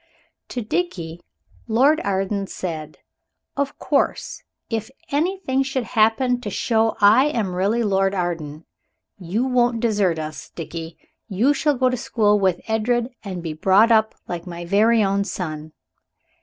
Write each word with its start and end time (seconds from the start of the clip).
To 0.47 0.63
Dickie 0.63 1.21
Lord 1.67 2.01
Arden 2.03 2.47
said, 2.47 2.97
"Of 3.55 3.77
course, 3.77 4.41
if 4.67 4.89
anything 5.11 5.61
should 5.61 5.83
happen 5.83 6.41
to 6.41 6.49
show 6.49 6.97
that 6.99 7.03
I 7.05 7.25
am 7.25 7.53
really 7.53 7.83
Lord 7.83 8.15
Arden, 8.15 8.65
you 9.19 9.45
won't 9.45 9.79
desert 9.79 10.17
us, 10.17 10.49
Dickie. 10.49 10.97
You 11.27 11.53
shall 11.53 11.75
go 11.77 11.87
to 11.87 11.97
school 11.97 12.39
with 12.39 12.61
Edred 12.67 13.09
and 13.23 13.43
be 13.43 13.53
brought 13.53 13.91
up 13.91 14.15
like 14.27 14.47
my 14.47 14.65
very 14.65 15.03
own 15.03 15.23
son." 15.23 15.71